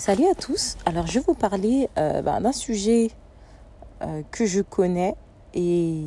[0.00, 0.76] Salut à tous.
[0.86, 3.10] Alors je vais vous parler euh, ben, d'un sujet
[4.00, 5.16] euh, que je connais
[5.54, 6.04] et,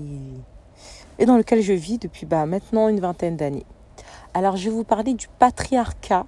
[1.27, 3.65] dans lequel je vis depuis ben, maintenant une vingtaine d'années.
[4.33, 6.25] Alors je vais vous parler du patriarcat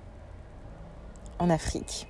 [1.39, 2.05] en Afrique.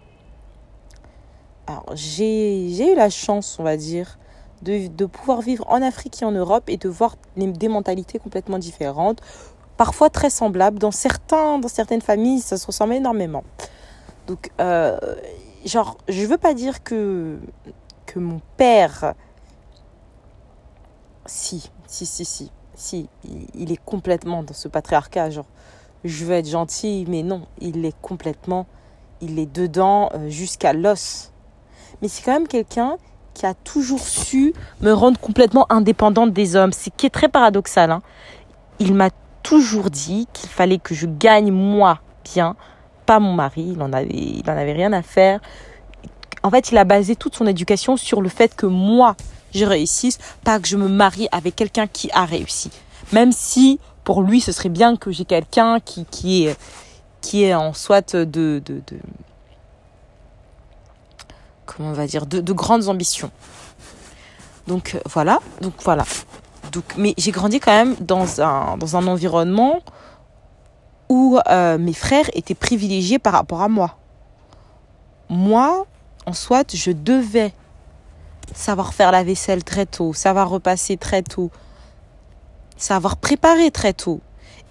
[1.68, 4.18] Alors j'ai eu la chance, on va dire,
[4.64, 9.22] de, pouvoir vivre en Afrique et en Europe et de voir des mentalités complètement différentes,
[9.78, 10.80] parfois très semblables.
[10.80, 13.44] Dans, dans certaines familles, ça se ressemble énormément.
[14.28, 14.98] Donc, euh,
[15.66, 17.40] genre, je veux pas dire que,
[18.06, 19.14] que mon père,
[21.26, 23.10] si, si, si, si, si,
[23.54, 25.46] il, est complètement dans ce patriarcat, genre,
[26.04, 28.66] je veux être gentil, mais non, il est complètement,
[29.22, 31.32] il est dedans euh, jusqu'à l'os.
[32.02, 32.98] Mais c'est quand même quelqu'un
[33.34, 36.72] qui a toujours su me rendre complètement indépendante des hommes.
[36.72, 37.92] C'est qui est très paradoxal.
[37.92, 38.02] Hein.
[38.80, 39.10] Il m'a
[39.42, 42.56] toujours dit qu'il fallait que je gagne moi bien,
[43.06, 43.74] pas mon mari.
[43.76, 45.40] Il en avait, avait rien à faire
[46.44, 49.16] en fait, il a basé toute son éducation sur le fait que moi,
[49.56, 52.70] je réussisse, pas que je me marie avec quelqu'un qui a réussi.
[53.14, 56.58] Même si, pour lui, ce serait bien que j'ai quelqu'un qui, qui, est,
[57.22, 58.98] qui est en soit de, de, de
[61.66, 63.32] comment on va dire, de, de grandes ambitions.
[64.68, 65.40] Donc, voilà.
[65.62, 66.04] Donc, voilà.
[66.74, 69.82] Donc, mais j'ai grandi quand même dans un, dans un environnement
[71.14, 74.00] où euh, mes frères étaient privilégiés par rapport à moi.
[75.30, 75.86] Moi,
[76.26, 77.54] en soit, je devais
[78.56, 81.52] savoir faire la vaisselle très tôt, savoir repasser très tôt,
[82.78, 84.22] savoir préparer très tôt.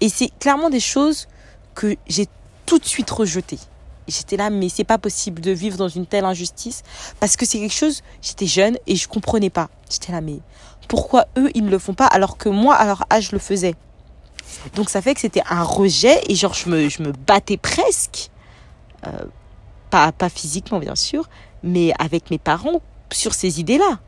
[0.01, 1.29] Et c'est clairement des choses
[1.75, 2.27] que j'ai
[2.65, 3.59] tout de suite rejetées.
[4.09, 6.83] J'étais là, mais c'est pas possible de vivre dans une telle injustice
[7.21, 8.01] parce que c'est quelque chose.
[8.21, 9.69] J'étais jeune et je comprenais pas.
[9.89, 10.39] J'étais là, mais
[10.89, 13.39] pourquoi eux ils ne le font pas alors que moi à leur âge je le
[13.39, 13.75] faisais?
[14.75, 18.29] Donc ça fait que c'était un rejet et genre je me, je me battais presque
[19.07, 19.25] euh,
[19.89, 21.29] pas, physiquement bien sûr,
[21.61, 23.99] mais avec mes parents sur ces idées-là.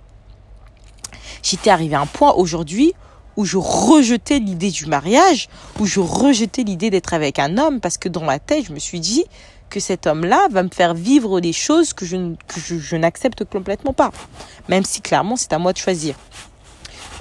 [1.43, 2.93] J'étais arrivée à un point aujourd'hui
[3.37, 5.47] où je rejetais l'idée du mariage,
[5.79, 8.79] où je rejetais l'idée d'être avec un homme, parce que dans ma tête, je me
[8.79, 9.25] suis dit
[9.69, 12.17] que cet homme-là va me faire vivre des choses que je,
[12.55, 14.11] je, n'accepte complètement pas,
[14.69, 16.15] même si clairement c'est à moi de choisir.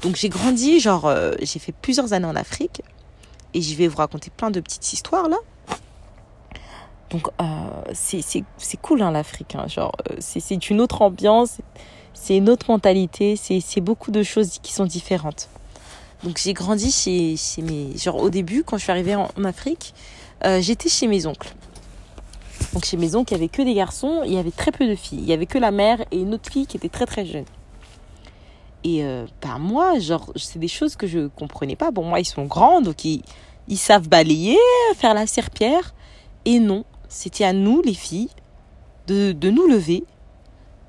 [0.03, 2.83] Donc j'ai grandi, genre euh, j'ai fait plusieurs années en Afrique,
[3.55, 5.39] et je vais vous raconter plein de petites histoires là.
[7.11, 7.45] Donc, euh,
[7.93, 8.45] c'est
[8.83, 9.55] cool, hein, l'Afrique.
[9.55, 9.69] Hein.
[9.69, 11.59] Genre, euh, c'est une autre ambiance,
[12.13, 15.49] c'est une autre mentalité, c'est beaucoup de choses qui sont différentes.
[16.25, 17.97] Donc, j'ai grandi chez, chez mes.
[17.97, 19.95] Genre, au début, quand je suis arrivée en, Afrique,
[20.45, 21.55] euh, j'étais chez mes oncles.
[22.73, 24.89] Donc, chez mes oncles, il n'y avait que des garçons, il y avait très peu
[24.89, 25.21] de filles.
[25.21, 27.45] Il y avait que la mère et une autre fille qui était très très jeune.
[28.85, 31.91] Et euh, bah, moi, genre, c'est des choses que je comprenais pas.
[31.91, 33.23] Bon, moi, ils sont grands, donc ils,
[33.67, 34.59] ils savent balayer,
[34.97, 35.95] faire la serpillère.
[36.45, 38.29] Et non, c'était à nous, les filles,
[39.07, 40.05] de, de nous lever,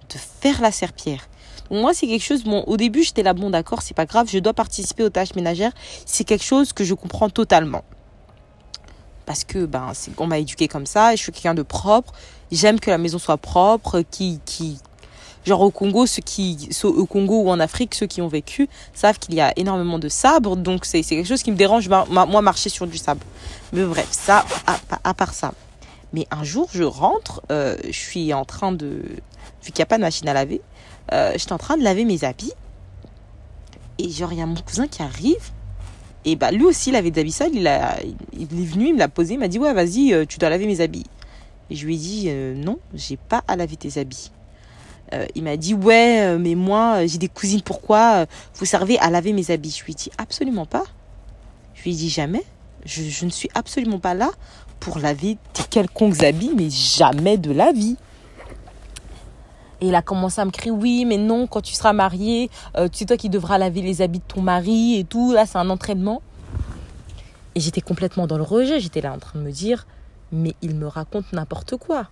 [0.09, 1.27] de faire la serpillère.
[1.71, 4.39] moi, c'est quelque chose, bon, au début, j'étais là, bon, d'accord, c'est pas grave, je
[4.39, 5.71] dois participer aux tâches ménagères.
[6.05, 7.83] C'est quelque chose que je comprends totalement.
[9.25, 12.11] Parce que, ben, on m'a éduqué comme ça, et je suis quelqu'un de propre.
[12.51, 14.79] J'aime que la maison soit propre, qui, qui,
[15.45, 19.19] genre au Congo, ceux qui, au Congo ou en Afrique, ceux qui ont vécu savent
[19.19, 22.69] qu'il y a énormément de sabre, donc c'est quelque chose qui me dérange, moi, marcher
[22.69, 23.21] sur du sable.
[23.73, 24.45] Mais bref, ça,
[25.03, 25.53] à part ça.
[26.15, 29.01] Mais un jour, je rentre, euh, je suis en train de.
[29.61, 30.61] Vu qu'il n'y a pas de machine à laver,
[31.11, 32.53] euh, j'étais en train de laver mes habits.
[33.97, 35.51] Et genre, il y a mon cousin qui arrive.
[36.23, 37.53] Et bah, lui aussi, il avait des habits sales.
[37.53, 39.33] Il, a, est venu, il me l'a posé.
[39.33, 41.05] Il m'a dit Ouais, vas-y, euh, tu dois laver mes habits.
[41.69, 42.29] Et je lui ai dit
[42.63, 44.31] Non, j'ai pas à laver tes habits.
[45.35, 49.51] Il m'a dit Ouais, mais moi, j'ai des cousines, pourquoi vous servez à laver mes
[49.51, 49.75] habits?
[49.79, 50.83] Je lui ai dit Absolument pas.
[51.73, 52.43] Je lui ai dit Jamais.
[52.85, 54.29] Je, je ne suis absolument pas là
[54.79, 57.97] pour laver tes quelconques habits, mais jamais de la vie.
[59.81, 62.87] Et il a commencé à me crier, oui, mais non, quand tu seras marié, euh,
[62.91, 65.33] c'est toi qui devras laver les habits de ton mari et tout.
[65.33, 66.21] Là, c'est un entraînement.
[67.55, 68.79] Et j'étais complètement dans le rejet.
[68.79, 69.85] J'étais là en train de me dire,
[70.31, 72.09] mais il me raconte n'importe quoi.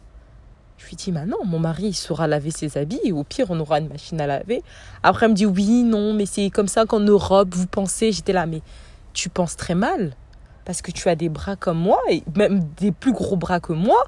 [0.77, 3.59] Je lui dis, bah mon mari, il saura laver ses habits et au pire, on
[3.59, 4.63] aura une machine à laver.
[5.01, 8.11] Après, il me dit, oui, non, mais c'est comme ça qu'en Europe, vous pensez.
[8.11, 8.61] J'étais là, mais
[9.13, 10.15] tu penses très mal
[10.65, 13.73] parce que tu as des bras comme moi et même des plus gros bras que
[13.73, 14.03] moi.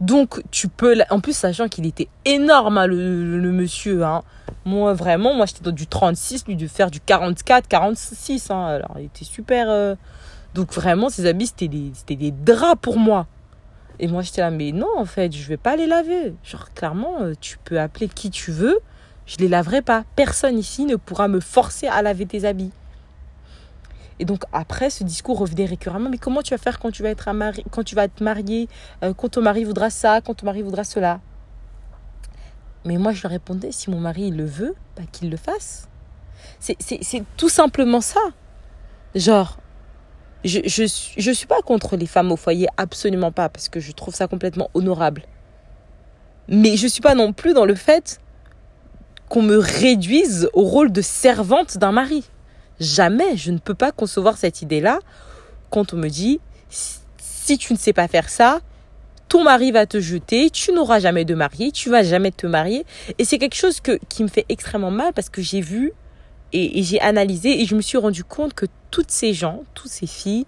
[0.00, 4.22] Donc tu peux en plus sachant qu'il était énorme hein, le, monsieur hein.
[4.64, 8.64] Moi vraiment moi j'étais dans du 36 lui de faire du 44 46 hein.
[8.66, 9.96] Alors il était super euh.
[10.54, 13.26] donc vraiment ses habits c'était des c'était des draps pour moi.
[14.00, 16.34] Et moi j'étais là mais non en fait, je vais pas les laver.
[16.44, 18.78] Genre clairement euh, tu peux appeler qui tu veux,
[19.26, 20.04] je les laverai pas.
[20.16, 22.72] Personne ici ne pourra me forcer à laver tes habits.
[24.20, 26.10] Et donc après, ce discours revenait récurremment.
[26.10, 27.28] Mais comment tu vas faire quand tu vas être,
[27.70, 31.20] quand tu vas euh, quand ton mari voudra ça, quand ton mari voudra cela?
[32.84, 35.88] Mais moi, je leur répondais, si mon mari le veut, bah, qu'il le fasse.
[36.60, 38.20] C'est tout simplement ça.
[39.14, 39.58] Genre,
[40.44, 40.84] je, je,
[41.16, 44.26] je suis pas contre les femmes au foyer, absolument pas, parce que je trouve ça
[44.26, 45.22] complètement honorable.
[46.48, 48.20] Mais je suis pas non plus dans le fait
[49.28, 52.24] qu'on me réduise au rôle de servante d'un mari.
[52.80, 55.00] Jamais, je ne peux pas concevoir cette idée-là
[55.70, 58.60] quand on me dit si tu ne sais pas faire ça,
[59.28, 62.84] ton mari va te jeter, tu n'auras jamais de mari, tu vas jamais te marier.
[63.18, 65.92] Et c'est quelque chose que, qui me fait extrêmement mal parce que j'ai vu
[66.52, 70.06] et, j'ai analysé et je me suis rendu compte que toutes ces gens, toutes ces
[70.06, 70.46] filles,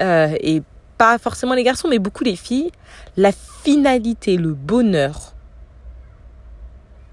[0.00, 0.62] euh, et
[0.96, 2.70] pas forcément les garçons, mais beaucoup les filles,
[3.16, 5.34] la finalité, le bonheur,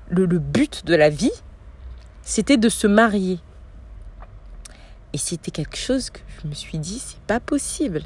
[0.09, 1.31] le, le but de la vie,
[2.21, 3.39] c'était de se marier.
[5.13, 8.01] Et c'était quelque chose que je me suis dit, c'est pas possible.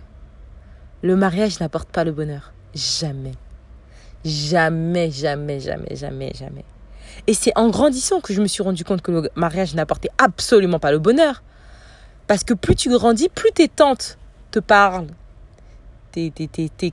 [1.01, 2.53] Le mariage n'apporte pas le bonheur.
[2.75, 3.31] Jamais.
[4.25, 6.65] Jamais, jamais, jamais, jamais, jamais.
[7.27, 10.79] Et c'est en grandissant que je me suis rendu compte que le mariage n'apportait absolument
[10.79, 11.41] pas le bonheur.
[12.29, 14.19] Parce que plus tu grandis, plus tes tantes
[14.51, 15.07] te parlent,
[16.11, 16.31] tes,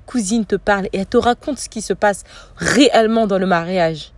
[0.06, 2.24] cousines te parlent et elles te racontent ce qui se passe
[2.56, 4.12] réellement dans le mariage.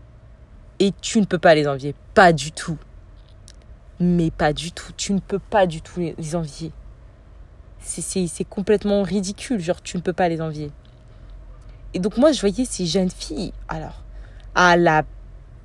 [0.79, 1.97] Et tu ne peux pas les envier.
[2.15, 2.79] Pas du tout.
[3.99, 4.93] Mais pas du tout.
[4.97, 6.70] Tu ne peux pas du tout les envier.
[7.81, 9.59] C'est complètement ridicule.
[9.59, 10.71] Genre, tu ne peux pas les envier.
[11.94, 14.05] Et donc moi, je voyais ces jeunes filles, alors,
[14.55, 15.03] à la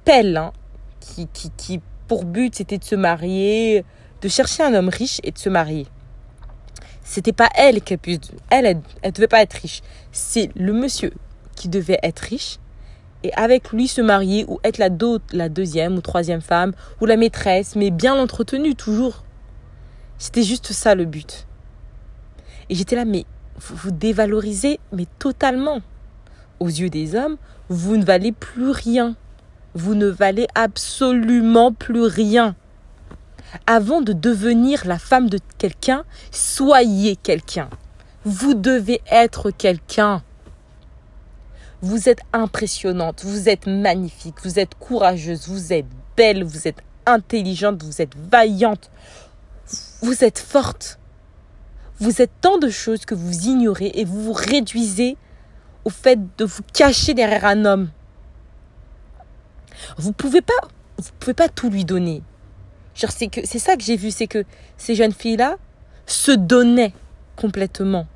[0.03, 0.51] pelle, hein,
[0.99, 3.85] qui, qui, qui, pour but, c'était de se marier,
[4.23, 5.85] de chercher un homme riche et de se marier.
[7.03, 8.17] C'était pas elle qui pu,
[8.49, 9.81] elle, elle, elle devait pas être riche.
[10.13, 11.11] C'est le monsieur
[11.55, 12.57] qui devait être riche
[13.23, 14.87] et avec lui se marier ou être la,
[15.33, 16.71] la deuxième ou troisième femme
[17.01, 19.23] ou la maîtresse, mais bien entretenue toujours.
[20.17, 21.45] C'était juste ça le but.
[22.69, 23.25] Et j'étais là, mais
[23.57, 25.81] vous, vous dévalorisez, mais totalement
[26.61, 27.35] aux yeux des hommes,
[27.67, 29.17] vous ne valez plus rien.
[29.73, 32.55] Vous ne valez absolument plus rien.
[33.67, 37.69] Avant de devenir la femme de quelqu'un, soyez quelqu'un.
[38.25, 40.23] Vous devez être quelqu'un.
[41.81, 45.85] Vous êtes impressionnante, vous êtes magnifique, vous êtes courageuse, vous êtes
[46.15, 48.89] belle, vous êtes intelligente, vous êtes vaillante,
[50.01, 50.99] vous êtes forte.
[51.99, 55.17] Vous êtes tant de choses que vous ignorez et vous vous réduisez
[55.85, 57.89] au fait de vous cacher derrière un homme.
[59.97, 60.41] Vous pouvez
[61.19, 62.23] pouvez pas tout lui donner.
[62.95, 64.43] C'est ça que j'ai vu, c'est que
[64.77, 65.57] ces jeunes filles-là
[66.05, 66.93] se donnaient
[67.35, 68.07] complètement.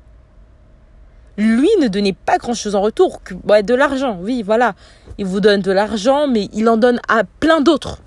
[1.36, 4.74] Lui ne donnait pas grand-chose en retour, que, de l'argent, oui, voilà.
[5.18, 8.00] Il vous donne de l'argent, mais il en donne à plein d'autres.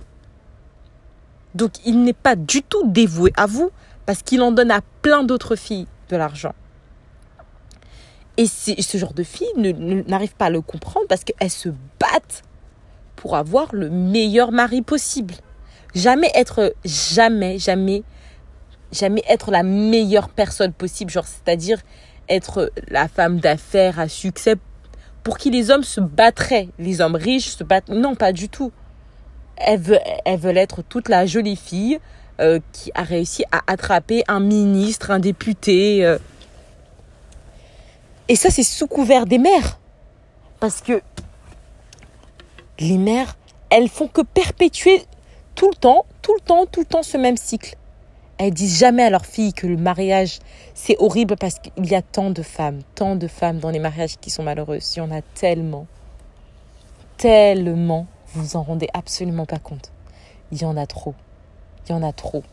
[1.55, 3.71] Donc il n'est pas du tout dévoué à vous
[4.05, 6.53] parce qu'il en donne à plein d'autres filles de l'argent.
[8.37, 9.51] Et ce genre de filles
[10.07, 11.69] n'arrivent pas à le comprendre parce qu'elles se
[11.99, 12.43] battent
[13.15, 15.35] pour avoir le meilleur mari possible.
[15.93, 18.03] Jamais être, jamais, jamais,
[18.91, 21.11] jamais être la meilleure personne possible.
[21.11, 21.79] Genre, c'est-à-dire
[22.29, 24.55] être la femme d'affaires à succès
[25.23, 26.69] pour qui les hommes se battraient.
[26.79, 27.89] Les hommes riches se battent.
[27.89, 28.71] Non, pas du tout.
[29.57, 31.99] Elles veulent, être toute la jolie fille
[32.39, 36.05] euh, qui a réussi à attraper un ministre, un député.
[36.05, 36.17] Euh,
[38.27, 39.77] et ça, c'est sous couvert des mères.
[40.59, 41.01] Parce que
[42.79, 43.35] les mères,
[43.69, 45.03] elles font que perpétuer
[45.55, 47.75] tout le temps, tout le temps, tout le temps ce même cycle.
[48.37, 50.39] Elles disent jamais à leurs filles que le mariage,
[50.73, 54.17] c'est horrible parce qu'il y a tant de femmes, tant de femmes dans les mariages
[54.19, 54.95] qui sont malheureuses.
[54.95, 55.85] Il y en a tellement.
[57.17, 58.07] Tellement.
[58.33, 59.91] Vous vous en rendez absolument pas compte.
[60.51, 61.13] Il y en a trop.
[61.85, 62.43] Il y en a trop.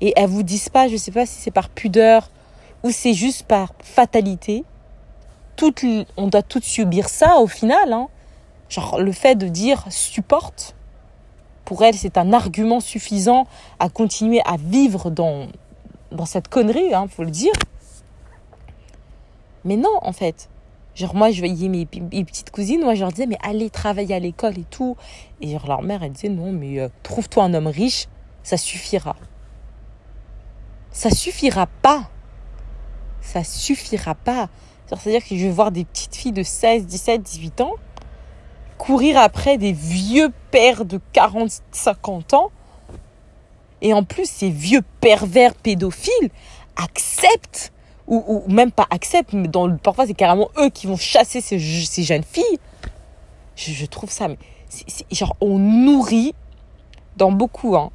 [0.00, 2.30] Et elles vous disent pas, je sais pas si c'est par pudeur
[2.84, 4.64] ou c'est juste par fatalité,
[6.16, 7.92] on doit toutes subir ça au final.
[7.92, 8.08] Hein.
[8.68, 10.74] Genre le fait de dire supporte,
[11.64, 13.46] pour elle, c'est un argument suffisant
[13.78, 15.46] à continuer à vivre dans,
[16.10, 17.52] dans cette connerie, hein, faut le dire.
[19.64, 20.48] Mais non, en fait.
[20.94, 24.14] Genre, moi, je voyais mes, mes, petites cousines, moi, je leur disais, mais allez travailler
[24.14, 24.96] à l'école et tout.
[25.40, 28.08] Et genre, leur mère, elle disait, non, mais euh, trouve-toi un homme riche,
[28.42, 29.16] ça suffira.
[30.90, 32.10] Ça suffira pas.
[33.22, 34.50] Ça suffira pas.
[34.86, 37.72] C'est-à-dire que je vais voir des petites filles de 16, 17, 18 ans
[38.82, 42.50] courir après des vieux pères de 40, 50 ans.
[43.80, 46.30] Et en plus, ces vieux pervers pédophiles
[46.74, 47.72] acceptent,
[48.08, 52.02] ou, même pas acceptent, mais dans, parfois c'est carrément eux qui vont chasser ces, ces
[52.02, 52.58] jeunes filles.
[53.54, 54.38] Je, trouve ça, mais
[55.12, 56.34] genre, on nourrit
[57.16, 57.90] dans beaucoup, hein,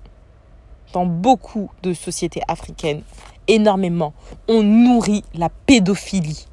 [0.94, 3.02] dans beaucoup de sociétés africaines,
[3.50, 4.14] énormément,
[4.48, 6.48] on nourrit la pédophilie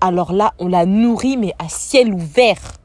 [0.00, 2.79] alors là, on la nourrit, mais à ciel ouvert.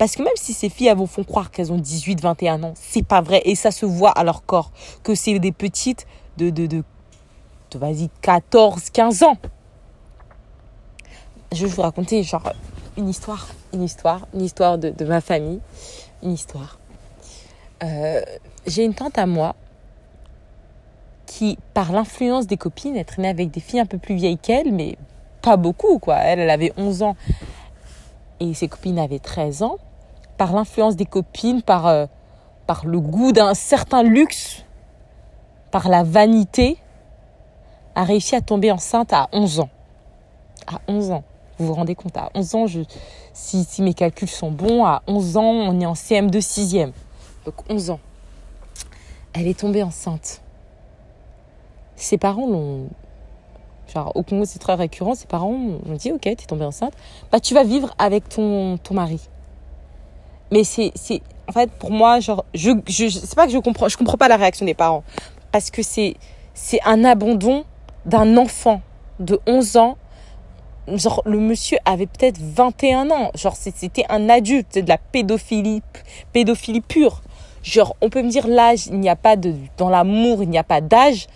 [0.00, 2.72] Parce que même si ces filles, elles vous font croire qu'elles ont 18, 21 ans,
[2.74, 3.42] c'est pas vrai.
[3.44, 4.72] Et ça se voit à leur corps.
[5.02, 6.06] Que c'est des petites
[6.38, 6.82] de,
[7.74, 9.36] vas-y, 14, 15 ans.
[11.52, 12.50] Je vais vous raconter, genre,
[12.96, 13.48] une histoire.
[13.74, 14.26] Une histoire.
[14.32, 15.60] Une histoire de, de ma famille.
[16.22, 16.78] Une histoire.
[17.82, 18.22] Euh,
[18.66, 19.54] j'ai une tante à moi
[21.26, 24.72] qui, par l'influence des copines, elle traînait avec des filles un peu plus vieilles qu'elle,
[24.72, 24.96] mais
[25.42, 26.16] pas beaucoup, quoi.
[26.20, 27.16] Elle, elle avait 11 ans
[28.40, 29.76] et ses copines avaient 13 ans.
[30.40, 32.06] Par l'influence des copines, par, euh,
[32.66, 34.64] par le goût d'un certain luxe,
[35.70, 36.78] par la vanité,
[37.94, 39.68] a réussi à tomber enceinte à 11 ans.
[40.66, 41.24] À 11 ans.
[41.58, 42.64] Vous vous rendez compte, à 11 ans,
[43.34, 46.92] si, si mes calculs sont bons, à 11 ans, on est en CM2 6e.
[47.44, 48.00] Donc 11 ans.
[49.34, 50.40] Elle est tombée enceinte.
[51.96, 52.88] Ses parents l'ont
[53.92, 55.14] Genre, au Congo, c'est très récurrent.
[55.14, 56.94] Ses parents ont dit, ok, t'es tombée enceinte.
[57.30, 59.20] Bah, tu vas vivre avec ton, ton mari.
[60.50, 63.88] Mais c'est, c'est, en fait, pour moi, genre, je, je, c'est pas que je comprends,
[63.88, 65.04] je comprends pas la réaction des parents.
[65.52, 66.16] Parce que c'est,
[66.54, 67.64] c'est un abandon
[68.06, 68.82] d'un enfant
[69.18, 69.96] de 11 ans.
[70.88, 73.30] Genre, le monsieur avait peut-être 21 ans.
[73.34, 74.66] Genre, c'était un adulte.
[74.70, 75.82] C'est de la pédophilie,
[76.32, 77.22] pédophilie pure.
[77.62, 80.58] Genre, on peut me dire l'âge, il n'y a pas de, dans l'amour, il n'y
[80.58, 81.26] a pas d'âge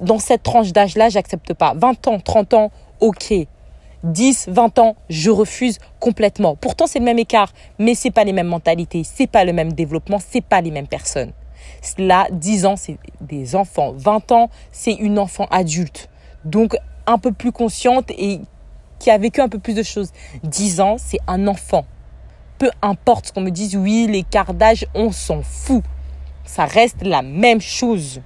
[0.00, 1.74] dans cette tranche d'âge-là, j'accepte pas.
[1.74, 2.70] 20 ans, 30 ans,
[3.00, 3.32] ok.
[4.04, 6.56] 10, 20 ans, je refuse complètement.
[6.56, 9.72] Pourtant, c'est le même écart, mais c'est pas les mêmes mentalités, c'est pas le même
[9.72, 11.32] développement, c'est pas les mêmes personnes.
[11.98, 13.92] Là, 10 ans, c'est des enfants.
[13.96, 16.10] 20 ans, c'est une enfant adulte.
[16.44, 18.40] Donc, un peu plus consciente et
[18.98, 20.12] qui a vécu un peu plus de choses.
[20.44, 21.86] 10 ans, c'est un enfant.
[22.58, 25.82] Peu importe ce qu'on me dise, oui, l'écart d'âge, on s'en fout.
[26.44, 28.20] Ça reste la même chose.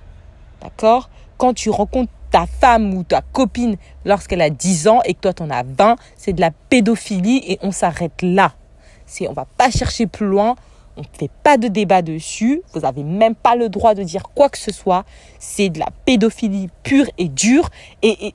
[0.61, 1.09] D'accord?
[1.37, 5.33] Quand tu rencontres ta femme ou ta copine lorsqu'elle a 10 ans et que toi
[5.33, 8.55] tu en as 20, c'est de la pédophilie et on s'arrête là.
[9.07, 10.55] C'est on va pas chercher plus loin,
[10.97, 14.25] on ne fait pas de débat dessus, vous n'avez même pas le droit de dire
[14.35, 15.05] quoi que ce soit,
[15.39, 17.71] c'est de la pédophilie pure et dure
[18.03, 18.35] et,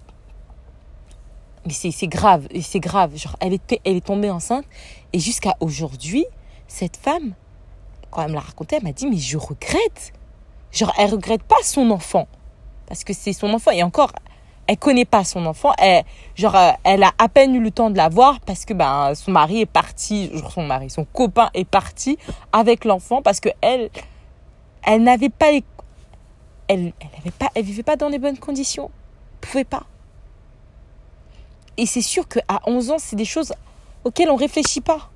[1.65, 3.15] mais c'est grave, c'est grave.
[3.15, 4.65] Genre, elle, elle est tombée enceinte.
[5.13, 6.25] Et jusqu'à aujourd'hui,
[6.67, 7.33] cette femme,
[8.11, 10.11] quand elle me l'a raconté, elle m'a dit, mais je regrette.
[10.71, 12.27] Genre, elle regrette pas son enfant
[12.93, 13.71] parce que c'est son enfant.
[13.71, 14.11] Et encore
[14.67, 15.73] elle connaît pas son enfant.
[15.79, 16.03] Elle
[16.35, 19.15] genre euh, elle a à peine eu le temps de la voir parce que ben
[19.15, 22.19] son mari est parti son mari son copain est parti
[22.51, 23.89] avec l'enfant parce que elle
[24.83, 25.63] elle n'avait pas elle
[26.67, 28.91] elle avait pas elle vivait pas dans les bonnes conditions.
[29.41, 29.85] Pouvait pas.
[31.77, 33.53] Et c'est sûr qu'à 11 ans c'est des choses
[34.03, 35.09] auxquelles on réfléchit pas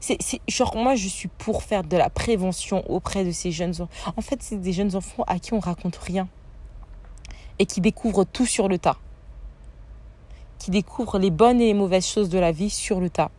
[0.00, 0.18] c'est,
[0.48, 4.12] genre, moi, je suis pour faire de la prévention auprès de ces jeunes enfants.
[4.16, 6.28] En fait, c'est des jeunes enfants à qui on raconte rien
[7.58, 8.96] et qui découvrent tout sur le tas.
[10.58, 13.30] Qui découvrent les bonnes et les mauvaises choses de la vie sur le tas.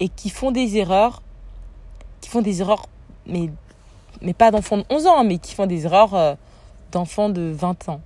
[0.00, 1.22] Et qui font des erreurs,
[2.20, 2.86] qui font des erreurs,
[3.26, 3.50] mais,
[4.22, 6.34] mais pas d'enfants de 11 ans, hein, mais qui font des erreurs euh,
[6.92, 8.00] d'enfants de 20 ans.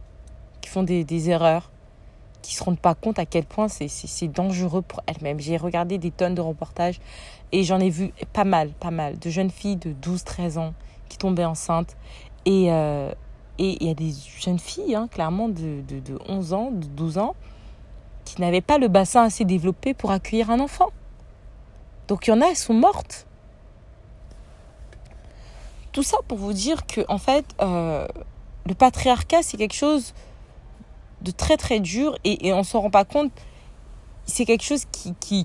[0.60, 1.70] Qui font des, des erreurs
[2.44, 5.40] qui se rendent pas compte à quel point c'est dangereux pour elles-mêmes.
[5.40, 7.00] J'ai regardé des tonnes de reportages
[7.52, 10.74] et j'en ai vu pas mal, pas mal de jeunes filles de 12, 13 ans
[11.08, 11.96] qui tombaient enceintes.
[12.44, 13.12] Et euh,
[13.58, 16.86] et il y a des jeunes filles, hein, clairement, de, de, de 11 ans, de
[16.86, 17.36] 12 ans,
[18.24, 20.90] qui n'avaient pas le bassin assez développé pour accueillir un enfant.
[22.08, 23.26] Donc il y en a, elles sont mortes.
[25.92, 28.08] Tout ça pour vous dire que, en fait, euh,
[28.66, 30.14] le patriarcat, c'est quelque chose
[31.24, 33.32] de très très dur et, on s'en rend pas compte.
[34.26, 35.44] C'est quelque chose qui,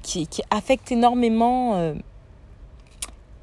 [0.51, 1.95] affecte énormément euh,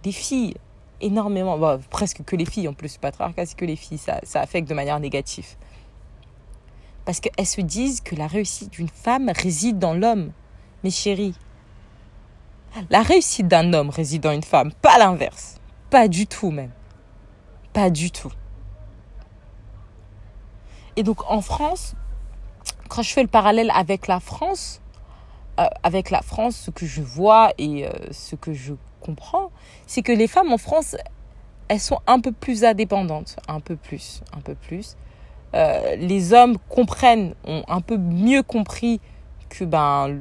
[0.05, 0.55] les filles.
[1.01, 1.59] Énormément.
[1.91, 2.97] Presque que les filles en plus.
[2.97, 3.99] Pas très c'est que les filles.
[3.99, 5.57] Ça, ça affecte de manière négative.
[7.05, 10.33] Parce qu'elles se disent que la réussite d'une femme réside dans l'homme.
[10.85, 11.35] Mes chéris,
[12.91, 15.57] la réussite d'un homme réside dans une femme, pas l'inverse.
[15.91, 16.71] Pas du tout même.
[17.73, 18.33] Pas du tout.
[20.97, 21.95] Et donc en France,
[22.89, 24.81] quand je fais le parallèle avec la France,
[25.59, 29.51] euh, avec la France, ce que je vois et euh, ce que je comprends,
[29.87, 30.97] c'est que les femmes en France,
[31.69, 34.97] elles sont un peu plus indépendantes, un peu plus, un peu plus.
[35.55, 39.01] Euh, les hommes comprennent, ont un peu mieux compris
[39.49, 40.19] que ben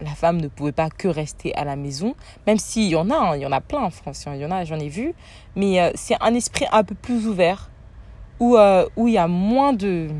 [0.00, 2.14] la femme ne pouvait pas que rester à la maison,
[2.46, 4.44] même s'il y en a, hein, il y en a plein en France, il y
[4.44, 5.14] en a, j'en ai vu,
[5.56, 7.70] mais c'est un esprit un peu plus ouvert,
[8.38, 10.10] où il y a moins de,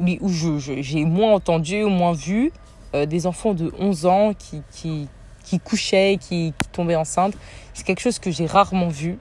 [0.00, 2.52] où j'ai moins entendu moins vu
[2.94, 5.08] euh, des enfants de 11 ans qui, qui,
[5.44, 7.34] qui couchaient, qui, qui tombaient enceintes.
[7.74, 9.18] C'est quelque chose que j'ai rarement vu.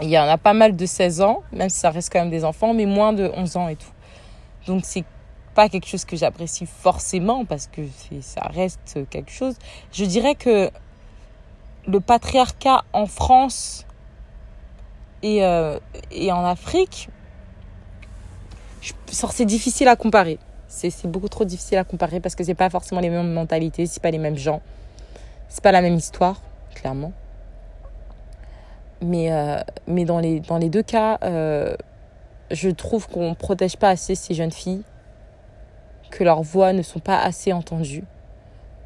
[0.00, 2.30] Il y en a pas mal de 16 ans, même si ça reste quand même
[2.30, 3.92] des enfants, mais moins de 11 ans et tout.
[4.66, 5.04] Donc c'est
[5.54, 7.82] pas quelque chose que j'apprécie forcément parce que
[8.20, 9.56] ça reste quelque chose.
[9.92, 10.70] Je dirais que
[11.86, 13.86] le patriarcat en France
[15.22, 15.78] et, euh,
[16.10, 17.08] et en Afrique,
[19.30, 20.38] c'est difficile à comparer.
[20.68, 24.02] C'est beaucoup trop difficile à comparer parce que c'est pas forcément les mêmes mentalités, c'est
[24.02, 24.62] pas les mêmes gens,
[25.48, 26.40] c'est pas la même histoire,
[26.74, 27.12] clairement.
[29.02, 31.76] Mais, euh, mais dans, les, dans les deux cas, euh,
[32.50, 34.82] je trouve qu'on ne protège pas assez ces jeunes filles,
[36.10, 38.04] que leurs voix ne sont pas assez entendues.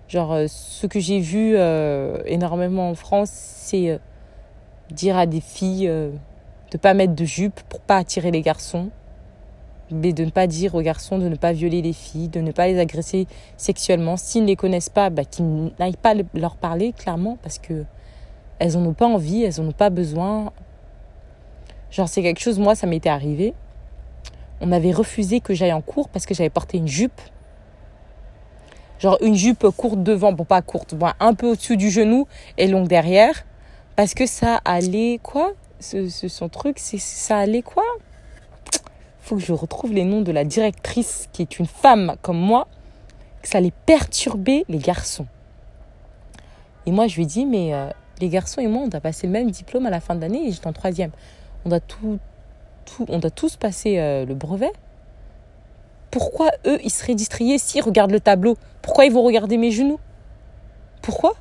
[0.09, 1.57] Genre, euh, ce que j'ai vu
[2.27, 4.01] énormément en France, c'est
[4.91, 8.91] dire à des filles de pas mettre de jupe pour pas attirer les garçons
[9.91, 12.53] mais de ne pas dire aux garçons de ne pas violer les filles, de ne
[12.53, 13.27] pas les agresser
[13.57, 14.17] sexuellement.
[14.17, 17.85] S'ils ne les connaissent pas, bah, qu'ils n'aillent pas leur parler clairement parce que
[18.59, 20.53] elles n'en ont pas envie, elles n'en ont pas besoin.
[21.91, 23.55] Genre, c'est quelque chose, moi, ça m'était arrivé.
[24.61, 27.21] On m'avait refusé que j'aille en cours parce que j'avais porté une jupe.
[28.99, 32.27] Genre, une jupe courte devant, bon, pas courte, bon, un peu au-dessus du genou
[32.57, 33.45] et longue derrière.
[33.95, 35.53] Parce que ça allait, quoi?
[35.81, 37.85] Ce, Son truc, c'est ça allait quoi?
[39.27, 42.69] Faut que je retrouve les noms de la directrice qui est une femme comme moi,
[43.43, 45.27] que ça allait perturber les garçons.
[46.87, 47.91] Et moi, je lui dis, mais euh,
[48.21, 50.47] les garçons et moi, on doit passer le même diplôme à la fin de l'année
[50.47, 51.11] et j'étais en troisième.
[51.65, 52.21] On doit, tout,
[52.85, 54.73] tout, on doit tous passer euh, le brevet.
[56.13, 58.57] Pourquoi eux, ils seraient distraits s'ils regardent le tableau?
[58.81, 59.99] Pourquoi ils vont regarder mes genoux?
[61.03, 61.35] Pourquoi?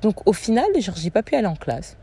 [0.00, 1.96] Donc au final, genre, j'ai pas pu aller en classe.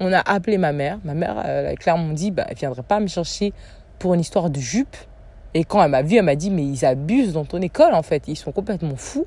[0.00, 0.98] On a appelé ma mère.
[1.04, 3.52] Ma mère, elle a clairement dit, bah, elle viendrait pas me chercher
[3.98, 4.96] pour une histoire de jupe.
[5.54, 8.02] Et quand elle m'a vu, elle m'a dit, mais ils abusent dans ton école, en
[8.02, 8.28] fait.
[8.28, 9.26] Ils sont complètement fous.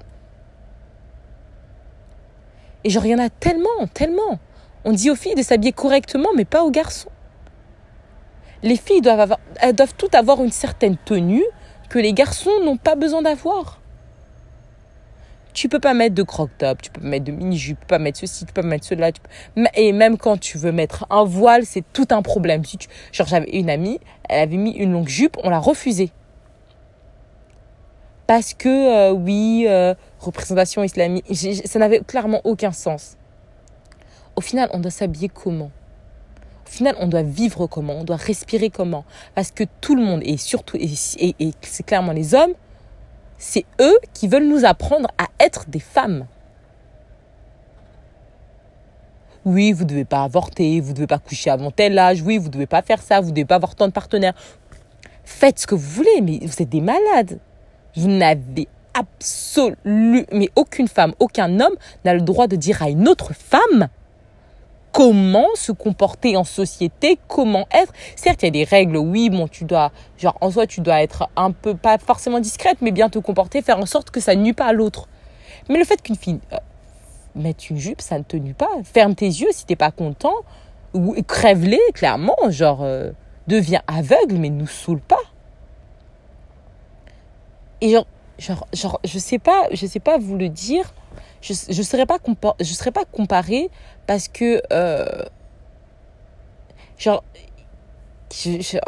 [2.83, 4.39] Et genre, il y en a tellement, tellement.
[4.85, 7.09] On dit aux filles de s'habiller correctement, mais pas aux garçons.
[8.61, 11.43] Les filles doivent, avoir, elles doivent toutes avoir une certaine tenue
[11.89, 13.79] que les garçons n'ont pas besoin d'avoir.
[15.59, 17.87] Tu peux pas mettre de croc top, tu peux pas mettre de mini-jupe, tu peux
[17.87, 19.11] pas mettre ceci, tu peux pas mettre cela.
[19.75, 22.61] Et même quand tu veux mettre un voile, c'est tout un problème.
[22.61, 22.77] Tu...
[23.11, 26.11] Genre, j'avais une amie, elle avait mis une longue jupe, on l'a refusée.
[28.25, 31.25] Parce que, euh, oui, euh, représentation islamique,
[31.65, 33.17] ça n'avait clairement aucun sens.
[34.37, 35.72] Au final, on doit s'habiller comment?
[36.65, 37.95] Au final, on doit vivre comment?
[37.95, 39.03] On doit respirer comment?
[39.35, 42.53] Parce que tout le monde, et surtout, et c'est clairement les hommes,
[43.39, 46.27] c'est eux qui veulent nous apprendre à être des femmes.
[49.45, 52.37] Oui, vous ne devez pas avorter, vous ne devez pas coucher avant tel âge, oui,
[52.37, 54.35] vous ne devez pas faire ça, vous ne devez pas avoir tant de partenaires.
[55.23, 57.39] Faites ce que vous voulez, mais vous êtes des malades.
[57.95, 63.07] Vous n'avez absolument, mais aucune femme, aucun homme n'a le droit de dire à une
[63.07, 63.87] autre femme
[64.91, 67.93] comment se comporter en société, comment être.
[68.15, 71.01] Certes, il y a des règles, oui, bon, tu dois, genre, en soi, tu dois
[71.01, 74.35] être un peu, pas forcément discrète, mais bien te comporter, faire en sorte que ça
[74.35, 75.07] ne nuit pas à l'autre.
[75.69, 76.57] Mais le fait qu'une fille euh,
[77.35, 78.69] mette une jupe, ça ne te nuit pas.
[78.83, 80.35] Ferme tes yeux si t'es pas content,
[80.93, 83.11] ou crève-les, clairement, genre, euh,
[83.47, 85.17] deviens aveugle, mais nous saoule pas.
[87.81, 90.93] Et genre, genre, genre, je sais pas, je sais pas vous le dire,
[91.41, 92.17] je ne serais pas,
[92.59, 93.69] je serais pas comparée
[94.07, 95.23] parce que, euh,
[96.97, 97.23] genre,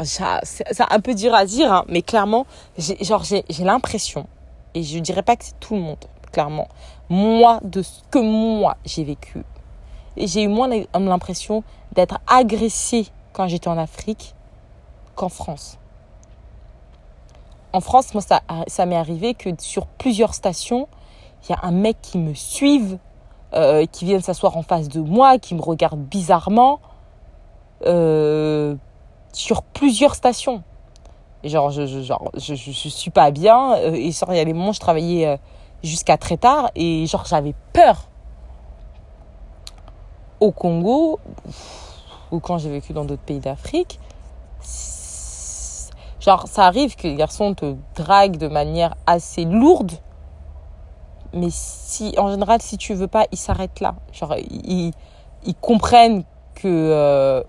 [0.04, 2.46] ça, c'est un peu dur à dire, hein, mais clairement,
[2.78, 4.28] genre, j'ai l'impression,
[4.74, 6.68] et je dirais pas que c'est tout le monde, clairement,
[7.10, 9.44] moi, de ce que moi j'ai vécu,
[10.18, 14.36] j'ai eu moins l'impression d'être agressée quand j'étais en Afrique
[15.16, 15.78] qu'en France.
[17.74, 20.90] En France, moi, ça, ça m'est arrivé que sur plusieurs stations,
[21.44, 22.98] il y a un mec qui me suive,
[23.54, 26.80] euh, qui vient s'asseoir en face de moi, qui me regarde bizarrement
[27.86, 28.76] euh,
[29.34, 30.64] sur plusieurs stations.
[31.44, 33.74] genre, je, je, genre, je, suis pas bien.
[33.74, 35.40] Euh, et il y a des moments, je travaillais
[35.84, 38.08] jusqu'à très tard et genre, j'avais peur.
[40.40, 41.20] Au Congo,
[42.32, 44.00] ou quand j'ai vécu dans d'autres pays d'Afrique,
[46.20, 49.92] genre, ça arrive que les garçons te draguent de manière assez lourde
[51.34, 53.96] mais si, en général, si tu veux pas, ils s'arrêtent là.
[54.12, 54.92] Genre, ils,
[55.46, 56.24] ils comprennent
[56.56, 57.42] que, euh,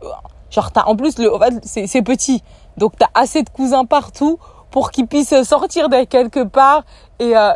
[0.50, 1.30] genre, t'as, en plus, le,
[1.62, 2.42] c'est, c'est petit.
[2.76, 4.38] Donc, t'as assez de cousins partout
[4.70, 6.84] pour qu'ils puissent sortir de quelque part
[7.18, 7.52] et, euh,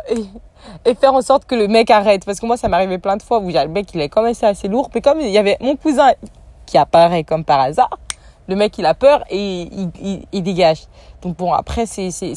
[0.85, 2.25] et, faire en sorte que le mec arrête.
[2.25, 4.67] Parce que moi, ça m'arrivait plein de fois où le mec, il est commencé assez
[4.67, 4.89] lourd.
[4.93, 6.11] Mais comme il y avait mon cousin
[6.65, 7.97] qui apparaît comme par hasard,
[8.47, 10.83] le mec, il a peur et il, il, il dégage.
[11.21, 12.33] Donc bon, après, c'est, c'est,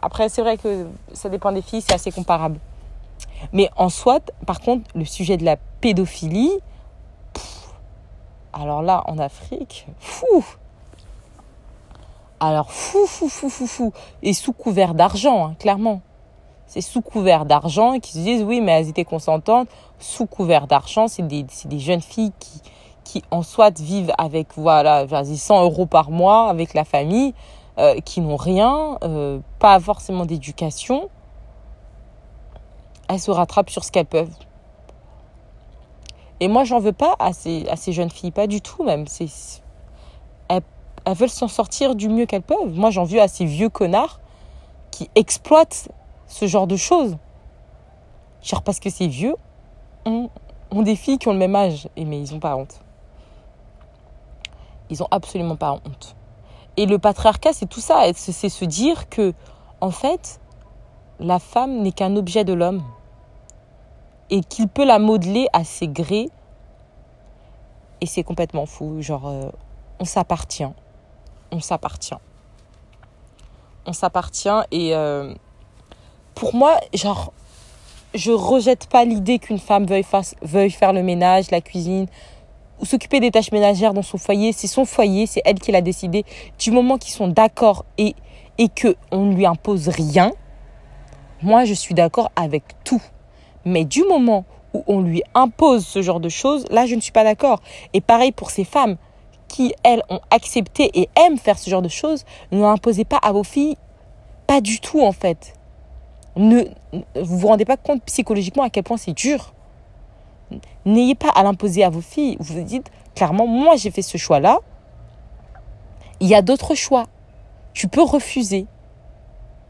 [0.00, 2.58] après, c'est vrai que ça dépend des filles, c'est assez comparable.
[3.52, 6.52] Mais en soit, par contre, le sujet de la pédophilie,
[8.52, 10.44] alors là, en Afrique, fou
[12.38, 13.92] Alors, fou, fou, fou, fou, fou.
[14.22, 16.02] Et sous couvert d'argent, hein, clairement.
[16.66, 19.68] C'est sous couvert d'argent qui se disent oui, mais elles étaient consentantes.
[19.98, 22.62] Sous couvert d'argent, c'est des, des, jeunes filles qui,
[23.04, 27.34] qui en soit vivent avec voilà 100 euros par mois avec la famille,
[27.78, 31.08] euh, qui n'ont rien, euh, pas forcément d'éducation.
[33.12, 34.34] Elles se rattrapent sur ce qu'elles peuvent.
[36.40, 39.04] Et moi, j'en veux pas à ces, à ces jeunes filles, pas du tout même.
[40.48, 40.62] Elles,
[41.14, 42.72] veulent s'en sortir du mieux qu'elles peuvent.
[42.72, 44.18] Moi, j'en veux à ces vieux connards
[44.90, 45.88] qui exploitent
[46.26, 47.18] ce genre de choses.
[48.40, 49.36] Genre parce que ces vieux
[50.06, 50.30] ont,
[50.72, 51.88] des filles qui ont le même âge.
[51.96, 52.80] Et mais ils n'ont pas honte.
[54.88, 56.16] Ils ont absolument pas honte.
[56.78, 58.04] Et le patriarcat, c'est tout ça.
[58.14, 59.34] C'est se dire que,
[59.82, 60.40] en fait,
[61.20, 62.82] la femme n'est qu'un objet de l'homme
[64.32, 66.30] et qu'il peut la modeler à ses grés.
[68.00, 69.02] Et c'est complètement fou.
[69.02, 69.50] Genre, euh,
[70.00, 70.64] on s'appartient.
[71.52, 72.16] On s'appartient.
[73.84, 74.48] On s'appartient.
[74.70, 75.34] Et euh,
[76.34, 77.34] pour moi, genre,
[78.14, 82.06] je rejette pas l'idée qu'une femme veuille, faire le ménage, la cuisine,
[82.80, 84.54] ou s'occuper des tâches ménagères dans son foyer.
[84.54, 86.24] C'est son foyer, c'est elle qui l'a décidé.
[86.58, 88.16] Du moment qu'ils sont d'accord et,
[88.56, 90.32] et qu'on ne lui impose rien,
[91.42, 93.02] moi, je suis d'accord avec tout.
[93.64, 94.44] Mais du moment
[94.74, 97.60] où on lui impose ce genre de choses, là, je ne suis pas d'accord.
[97.92, 98.96] Et pareil pour ces femmes
[99.48, 103.32] qui, elles, ont accepté et aiment faire ce genre de choses, ne l'imposez pas à
[103.32, 103.76] vos filles.
[104.46, 105.54] Pas du tout, en fait.
[106.36, 106.62] Ne,
[107.14, 109.52] vous vous rendez pas compte psychologiquement à quel point c'est dur.
[110.84, 112.36] N'ayez pas à l'imposer à vos filles.
[112.40, 114.60] Vous vous dites, clairement, moi, j'ai fait ce choix-là.
[116.20, 117.04] Il y a d'autres choix.
[117.74, 118.66] Tu peux refuser.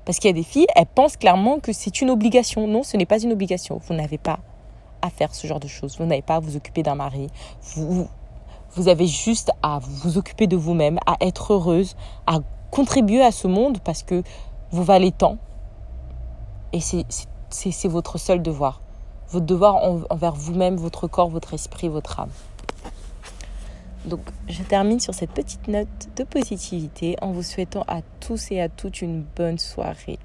[0.05, 2.67] Parce qu'il y a des filles, elles pensent clairement que c'est une obligation.
[2.67, 3.81] Non, ce n'est pas une obligation.
[3.87, 4.41] Vous n'avez pas
[5.01, 5.97] à faire ce genre de choses.
[5.99, 7.29] Vous n'avez pas à vous occuper d'un mari.
[7.75, 8.09] Vous,
[8.75, 12.39] vous avez juste à vous occuper de vous-même, à être heureuse, à
[12.71, 14.23] contribuer à ce monde parce que
[14.71, 15.39] vous valez tant.
[16.73, 18.81] Et c'est votre seul devoir.
[19.29, 19.77] Votre devoir
[20.11, 22.31] envers vous-même, votre corps, votre esprit, votre âme.
[24.05, 28.61] Donc, je termine sur cette petite note de positivité en vous souhaitant à tous et
[28.61, 30.19] à toutes une bonne soirée.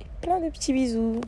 [0.00, 1.20] Et plein de petits bisous.